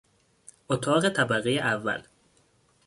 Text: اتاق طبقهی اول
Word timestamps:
اتاق 0.69 1.07
طبقهی 1.09 1.59
اول 1.59 2.01